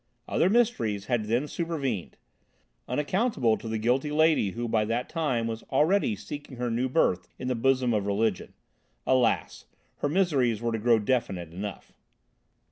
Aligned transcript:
Other 0.27 0.49
mysteries 0.49 1.05
had 1.05 1.25
then 1.25 1.47
supervened, 1.47 2.17
unaccountable 2.87 3.55
to 3.57 3.67
the 3.67 3.77
guilty 3.77 4.09
lady 4.09 4.49
who 4.49 4.67
by 4.67 4.83
that 4.85 5.09
time 5.09 5.45
was 5.45 5.61
already 5.71 6.15
seeking 6.15 6.57
her 6.57 6.71
new 6.71 6.89
birth 6.89 7.27
in 7.37 7.47
the 7.49 7.53
bosom 7.53 7.93
of 7.93 8.07
Religion. 8.07 8.55
Alas! 9.05 9.65
her 9.97 10.09
miseries 10.09 10.59
were 10.59 10.71
to 10.71 10.79
grow 10.79 10.97
definite 10.97 11.53
enough. 11.53 11.93